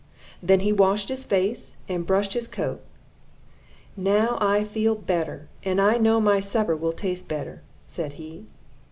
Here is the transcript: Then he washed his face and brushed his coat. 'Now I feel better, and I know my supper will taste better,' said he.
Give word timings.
Then 0.41 0.61
he 0.61 0.73
washed 0.73 1.09
his 1.09 1.25
face 1.25 1.75
and 1.87 2.07
brushed 2.07 2.33
his 2.33 2.47
coat. 2.47 2.81
'Now 3.95 4.39
I 4.41 4.63
feel 4.63 4.95
better, 4.95 5.47
and 5.63 5.79
I 5.79 5.99
know 5.99 6.19
my 6.19 6.39
supper 6.39 6.75
will 6.75 6.91
taste 6.91 7.27
better,' 7.27 7.61
said 7.85 8.13
he. 8.13 8.47